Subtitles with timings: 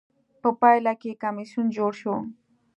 [0.41, 2.15] په پایله کې کمېسیون جوړ شو.